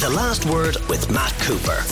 [0.00, 1.84] The Last Word with Matt Cooper.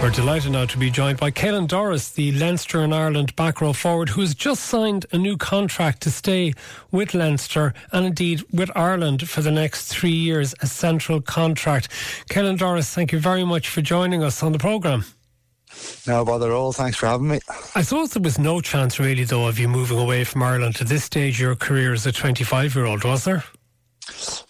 [0.00, 3.72] We're delighted now to be joined by Caelan Doris, the Leinster and Ireland back row
[3.72, 6.54] forward, who has just signed a new contract to stay
[6.92, 11.88] with Leinster and indeed with Ireland for the next three years, a central contract.
[12.30, 15.04] Caelan Doris, thank you very much for joining us on the programme.
[16.06, 16.72] No bother at all.
[16.72, 17.40] Thanks for having me.
[17.74, 20.86] I suppose there was no chance, really, though, of you moving away from Ireland at
[20.86, 23.42] this stage of your career as a 25 year old, was there?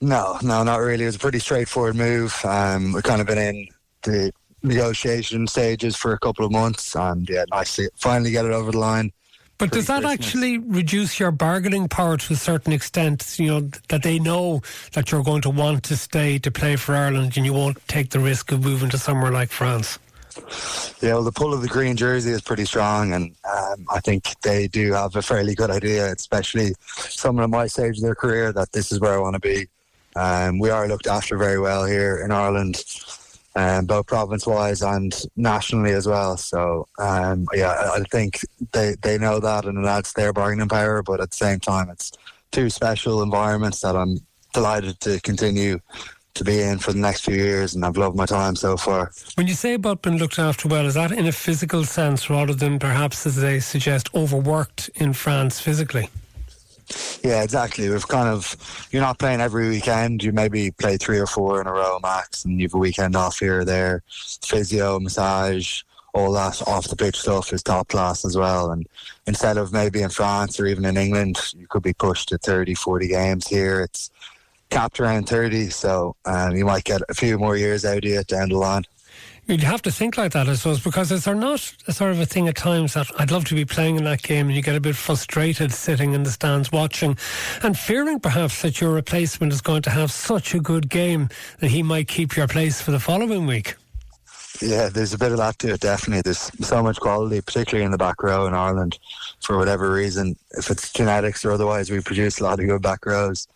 [0.01, 1.05] No, no, not really.
[1.05, 2.35] It was a pretty straightforward move.
[2.45, 3.69] Um, we've kind of been in
[4.03, 8.53] the negotiation stages for a couple of months, and yeah, nice to finally get it
[8.53, 9.13] over the line.
[9.59, 10.27] But does that Christmas.
[10.27, 13.37] actually reduce your bargaining power to a certain extent?
[13.39, 16.95] You know that they know that you're going to want to stay to play for
[16.95, 19.99] Ireland, and you won't take the risk of moving to somewhere like France.
[21.01, 24.35] Yeah, well, the pull of the green jersey is pretty strong, and um, I think
[24.43, 28.53] they do have a fairly good idea, especially someone at my stage of their career,
[28.53, 29.67] that this is where I want to be.
[30.17, 32.83] Um, we are looked after very well here in Ireland,
[33.55, 36.37] um, both province-wise and nationally as well.
[36.37, 38.41] So, um, yeah, I think
[38.73, 41.03] they, they know that, and that's their bargaining power.
[41.03, 42.11] But at the same time, it's
[42.51, 44.19] two special environments that I'm
[44.53, 45.79] delighted to continue
[46.39, 49.11] to be in for the next few years, and I've loved my time so far.
[49.35, 52.55] When you say about being looked after well, is that in a physical sense rather
[52.55, 56.09] than perhaps, as they suggest, overworked in France physically?
[57.23, 57.89] Yeah, exactly.
[57.91, 58.57] We've kind of
[58.91, 60.23] you're not playing every weekend.
[60.23, 63.39] You maybe play three or four in a row max, and you've a weekend off
[63.39, 64.03] here or there.
[64.43, 65.83] Physio, massage,
[66.15, 68.71] all that off the pitch stuff is top class as well.
[68.71, 68.89] And
[69.27, 72.75] instead of maybe in France or even in England, you could be pushed to 30,
[72.75, 73.47] 40 games.
[73.47, 74.11] Here, it's
[74.71, 78.27] capped around 30, so um, you might get a few more years out of it
[78.27, 78.85] down the line.
[79.49, 82.21] You'd have to think like that, I suppose, because is there not a sort of
[82.21, 84.61] a thing at times that I'd love to be playing in that game and you
[84.61, 87.17] get a bit frustrated sitting in the stands watching
[87.63, 91.71] and fearing perhaps that your replacement is going to have such a good game that
[91.71, 93.77] he might keep your place for the following week?
[94.61, 96.21] Yeah, there's a bit of that to it, definitely.
[96.21, 98.99] There's so much quality, particularly in the back row in Ireland,
[99.41, 100.37] for whatever reason.
[100.51, 103.49] If it's genetics or otherwise, we produce a lot of good back rows.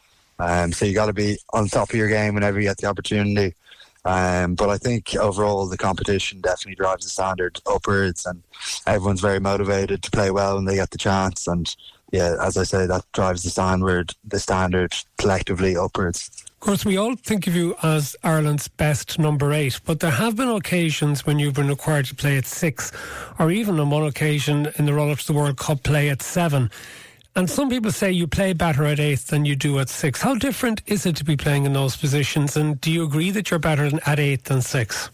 [0.43, 2.89] Um, so you got to be on top of your game whenever you get the
[2.89, 3.55] opportunity.
[4.05, 8.43] Um, but I think overall the competition definitely drives the standard upwards, and
[8.85, 11.47] everyone's very motivated to play well when they get the chance.
[11.47, 11.73] And
[12.11, 16.45] yeah, as I say, that drives the standard, the standard collectively upwards.
[16.49, 20.35] Of course, we all think of you as Ireland's best number eight, but there have
[20.35, 22.91] been occasions when you've been required to play at six,
[23.39, 26.23] or even on one occasion in the run up to the World Cup, play at
[26.23, 26.69] seven.
[27.35, 30.21] And some people say you play better at eight than you do at six.
[30.21, 32.57] How different is it to be playing in those positions?
[32.57, 35.09] And do you agree that you're better at eight than six?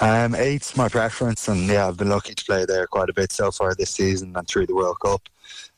[0.00, 3.32] Um, eight's my preference, and yeah, I've been lucky to play there quite a bit
[3.32, 5.22] so far this season and through the World Cup.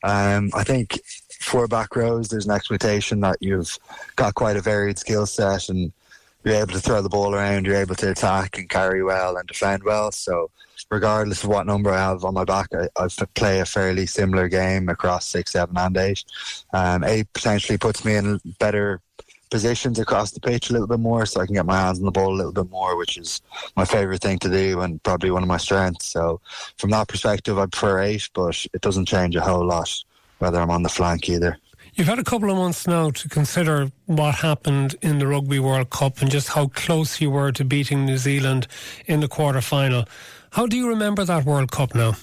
[0.03, 1.00] Um, I think
[1.41, 3.78] for back rows, there's an expectation that you've
[4.16, 5.93] got quite a varied skill set and
[6.44, 9.47] you're able to throw the ball around, you're able to attack and carry well and
[9.47, 10.12] defend well.
[10.12, 10.50] So,
[10.91, 14.88] regardless of what number I have on my back, I play a fairly similar game
[14.88, 16.25] across six, seven, and eight.
[16.72, 19.00] Um, eight potentially puts me in better
[19.50, 22.05] positions across the pitch a little bit more so I can get my hands on
[22.05, 23.41] the ball a little bit more, which is
[23.76, 26.06] my favourite thing to do and probably one of my strengths.
[26.06, 26.41] So,
[26.76, 29.91] from that perspective, I prefer eight, but it doesn't change a whole lot
[30.38, 31.59] whether I'm on the flank either.
[31.97, 35.91] You've had a couple of months now to consider what happened in the Rugby World
[35.91, 38.66] Cup and just how close you were to beating New Zealand
[39.06, 40.05] in the quarter final.
[40.50, 42.15] How do you remember that World Cup now?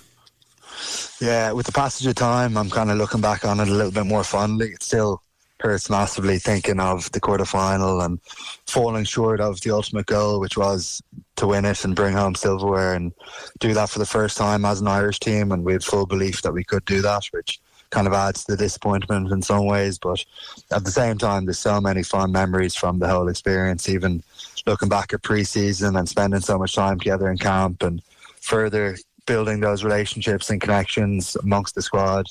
[1.22, 3.94] Yeah, with the passage of time, I'm kind of looking back on it a little
[3.94, 4.72] bit more fondly.
[4.72, 5.22] It still
[5.62, 8.20] hurts massively thinking of the quarter final and
[8.68, 11.02] falling short of the ultimate goal, which was
[11.38, 13.14] to win it and bring home silverware and
[13.60, 15.54] do that for the first time as an Irish team.
[15.54, 18.54] And we had full belief that we could do that, which kind of adds to
[18.54, 20.00] the disappointment in some ways.
[20.00, 20.26] But
[20.72, 24.24] at the same time, there's so many fond memories from the whole experience, even
[24.66, 28.02] looking back at pre season and spending so much time together in camp and
[28.42, 32.26] further building those relationships and connections amongst the squad.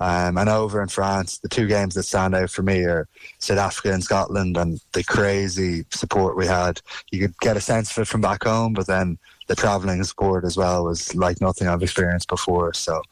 [0.00, 3.06] Um, and over in France, the two games that stand out for me are
[3.38, 6.80] South Africa and Scotland, and the crazy support we had.
[7.10, 10.44] You could get a sense of it from back home, but then the travelling support
[10.44, 12.74] as well was like nothing I've experienced before.
[12.74, 13.02] So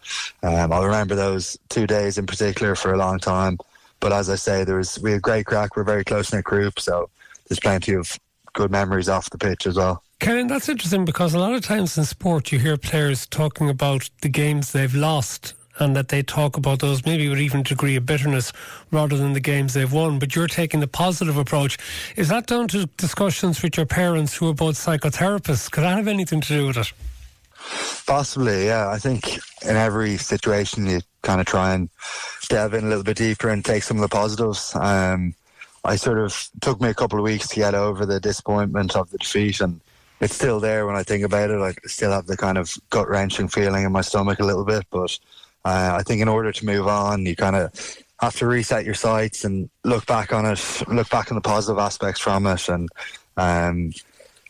[0.42, 3.58] um, I'll remember those two days in particular for a long time.
[4.00, 5.76] But as I say, there was we had a great crack.
[5.76, 7.08] We're very close knit group, so
[7.48, 8.18] there's plenty of
[8.54, 10.02] good memories off the pitch as well.
[10.20, 14.08] Caelan, that's interesting because a lot of times in sport you hear players talking about
[14.20, 18.06] the games they've lost and that they talk about those maybe with even degree of
[18.06, 18.52] bitterness
[18.90, 20.18] rather than the games they've won.
[20.18, 21.78] But you're taking the positive approach.
[22.16, 25.70] Is that down to discussions with your parents who are both psychotherapists?
[25.70, 26.92] Could that have anything to do with it?
[28.06, 28.88] Possibly, yeah.
[28.90, 31.88] I think in every situation you kind of try and
[32.48, 34.74] delve in a little bit deeper and take some of the positives.
[34.74, 35.34] Um,
[35.84, 39.10] I sort of took me a couple of weeks to get over the disappointment of
[39.10, 39.80] the defeat, and
[40.20, 41.60] it's still there when I think about it.
[41.60, 44.84] I still have the kind of gut wrenching feeling in my stomach a little bit,
[44.90, 45.18] but
[45.64, 48.94] uh, I think in order to move on, you kind of have to reset your
[48.94, 52.88] sights and look back on it, look back on the positive aspects from it, and
[53.36, 53.92] um,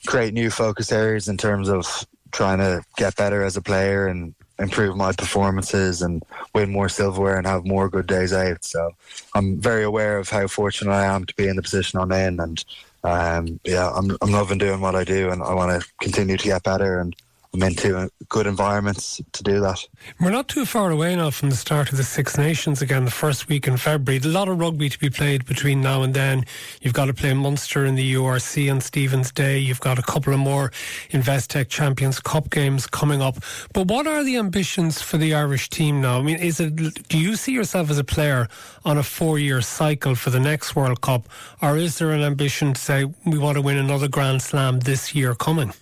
[0.07, 4.35] create new focus areas in terms of trying to get better as a player and
[4.59, 6.23] improve my performances and
[6.55, 8.65] win more silverware and have more good days out.
[8.65, 8.91] So
[9.35, 12.41] I'm very aware of how fortunate I am to be in the position I'm in,
[12.41, 12.65] and
[13.05, 16.45] um, yeah, I'm I'm loving doing what I do, and I want to continue to
[16.45, 17.15] get better and
[17.55, 19.87] I'm into good environments to do that.
[20.19, 23.11] We're not too far away now from the start of the Six Nations again, the
[23.11, 24.23] first week in February.
[24.25, 26.47] A lot of rugby to be played between now and then.
[26.81, 29.59] You've got to play Munster in the URC on Stephen's Day.
[29.59, 30.71] You've got a couple of more
[31.11, 33.37] Investec Champions Cup games coming up.
[33.75, 36.21] But what are the ambitions for the Irish team now?
[36.21, 36.75] I mean, is it?
[37.09, 38.49] Do you see yourself as a player
[38.87, 41.29] on a four-year cycle for the next World Cup,
[41.61, 45.15] or is there an ambition to say we want to win another Grand Slam this
[45.15, 45.75] year coming?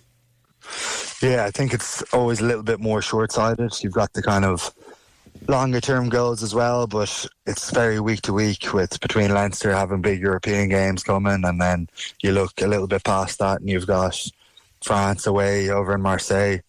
[1.21, 3.71] Yeah, I think it's always a little bit more short sighted.
[3.83, 4.73] You've got the kind of
[5.47, 10.01] longer term goals as well, but it's very week to week with between Leinster having
[10.01, 11.87] big European games coming and then
[12.21, 14.17] you look a little bit past that and you've got
[14.81, 16.59] France away over in Marseille.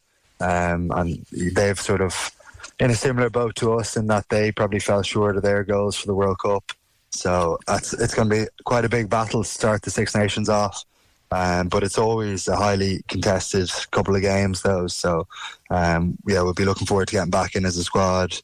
[0.40, 2.32] Um, and they've sort of
[2.80, 5.96] in a similar boat to us in that they probably fell short of their goals
[5.96, 6.72] for the World Cup.
[7.10, 10.84] So it's going to be quite a big battle to start the Six Nations off.
[11.32, 14.86] Um, but it's always a highly contested couple of games, though.
[14.86, 15.26] So,
[15.70, 18.36] um, yeah, we'll be looking forward to getting back in as a squad,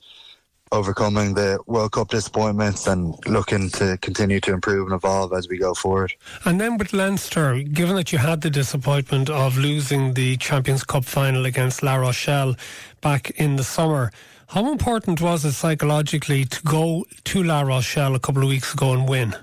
[0.73, 5.59] overcoming the World Cup disappointments, and looking to continue to improve and evolve as we
[5.59, 6.15] go forward.
[6.47, 11.05] And then with Leinster, given that you had the disappointment of losing the Champions Cup
[11.05, 12.57] final against La Rochelle
[13.03, 14.11] back in the summer.
[14.49, 18.95] How important was it psychologically to go to La Rochelle a couple of weeks ago
[18.95, 19.37] and win?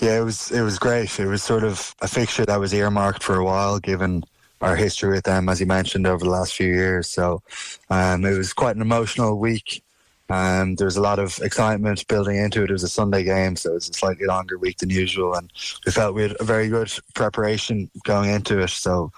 [0.00, 1.18] Yeah, it was it was great.
[1.18, 4.24] It was sort of a fixture that was earmarked for a while, given
[4.60, 7.08] our history with them, as you mentioned, over the last few years.
[7.08, 7.42] So
[7.90, 9.82] um, it was quite an emotional week.
[10.30, 12.68] Um, there was a lot of excitement building into it.
[12.68, 15.50] It was a Sunday game, so it was a slightly longer week than usual, and
[15.86, 18.70] we felt we had a very good preparation going into it.
[18.70, 19.10] So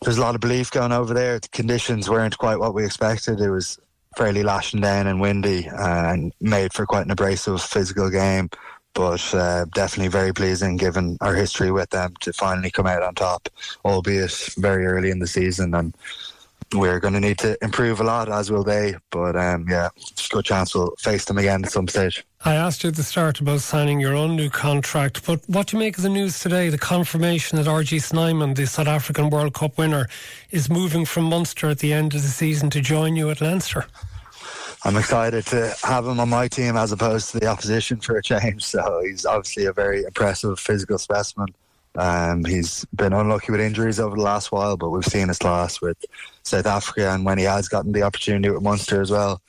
[0.00, 1.38] there's a lot of belief going over there.
[1.38, 3.40] The conditions weren't quite what we expected.
[3.40, 3.78] It was
[4.16, 8.48] fairly lashing down and windy, uh, and made for quite an abrasive physical game
[8.94, 13.14] but uh, definitely very pleasing given our history with them to finally come out on
[13.14, 13.48] top,
[13.84, 15.74] albeit very early in the season.
[15.74, 15.94] And
[16.72, 18.96] we're going to need to improve a lot, as will they.
[19.10, 19.90] But um, yeah,
[20.30, 22.24] good chance we'll face them again at some stage.
[22.44, 25.76] I asked you at the start about signing your own new contract, but what do
[25.76, 26.68] you make of the news today?
[26.68, 30.08] The confirmation that RG Snyman, the South African World Cup winner,
[30.50, 33.86] is moving from Munster at the end of the season to join you at Leinster.
[34.86, 38.22] I'm excited to have him on my team as opposed to the opposition for a
[38.22, 38.64] change.
[38.74, 41.48] So he's obviously a very impressive physical specimen.
[41.96, 45.80] Um, he's been unlucky with injuries over the last while, but we've seen his class
[45.80, 45.96] with
[46.42, 49.40] South Africa, and when he has gotten the opportunity with Munster as well,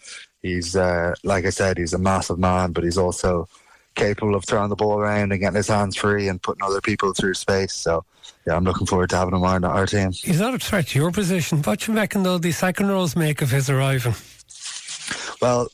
[0.44, 3.48] he's uh, like I said, he's a massive man, but he's also
[3.96, 7.14] capable of throwing the ball around and getting his hands free and putting other people
[7.14, 7.74] through space.
[7.74, 8.06] So,
[8.46, 10.12] yeah, I'm looking forward to having him on our team.
[10.12, 11.64] He's not a threat to your position.
[11.64, 14.16] What you reckon, though, the second rows make of his arriving?
[15.46, 15.68] Well,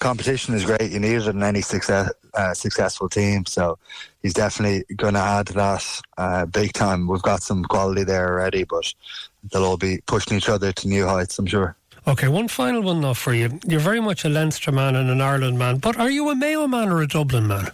[0.00, 0.90] competition is great.
[0.90, 3.44] You need it in any success, uh, successful team.
[3.44, 3.78] So
[4.22, 7.06] he's definitely going to add to that uh, big time.
[7.06, 8.90] We've got some quality there already, but
[9.52, 11.76] they'll all be pushing each other to new heights, I'm sure.
[12.06, 13.60] Okay, one final one though for you.
[13.66, 16.66] You're very much a Leinster man and an Ireland man, but are you a Mayo
[16.66, 17.68] man or a Dublin man?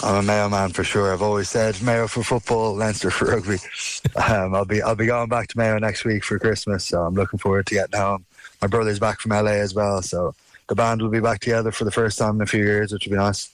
[0.00, 1.12] I'm a Mayo man for sure.
[1.12, 3.56] I've always said Mayo for football, Leinster for rugby.
[4.14, 7.14] Um, I'll be I'll be going back to Mayo next week for Christmas, so I'm
[7.14, 8.24] looking forward to getting home.
[8.60, 10.36] My brother's back from LA as well, so
[10.68, 13.06] the band will be back together for the first time in a few years, which
[13.06, 13.50] will be nice.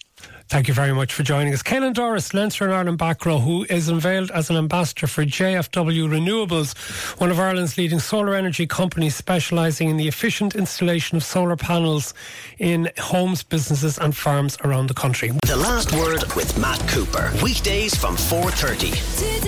[0.49, 1.63] Thank you very much for joining us.
[1.63, 6.09] Caelan Doris, Leinster and Ireland back row, who is unveiled as an ambassador for JFW
[6.09, 6.75] Renewables,
[7.21, 12.15] one of Ireland's leading solar energy companies specialising in the efficient installation of solar panels
[12.59, 15.33] in homes, businesses and farms around the country.
[15.47, 17.31] The last word with Matt Cooper.
[17.43, 19.39] Weekdays from 4.30.
[19.39, 19.48] Today.